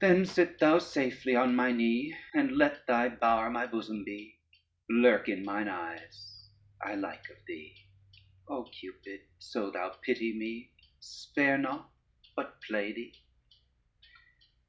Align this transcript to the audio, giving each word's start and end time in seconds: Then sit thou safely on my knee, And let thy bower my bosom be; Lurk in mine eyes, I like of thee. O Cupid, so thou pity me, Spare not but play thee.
Then 0.00 0.26
sit 0.26 0.58
thou 0.58 0.80
safely 0.80 1.36
on 1.36 1.54
my 1.54 1.70
knee, 1.70 2.16
And 2.34 2.56
let 2.58 2.88
thy 2.88 3.08
bower 3.08 3.50
my 3.50 3.66
bosom 3.68 4.02
be; 4.02 4.40
Lurk 4.90 5.28
in 5.28 5.44
mine 5.44 5.68
eyes, 5.68 6.50
I 6.82 6.96
like 6.96 7.28
of 7.30 7.36
thee. 7.46 7.76
O 8.48 8.64
Cupid, 8.64 9.20
so 9.38 9.70
thou 9.70 9.90
pity 9.90 10.36
me, 10.36 10.72
Spare 10.98 11.56
not 11.58 11.88
but 12.34 12.60
play 12.62 12.92
thee. 12.92 13.14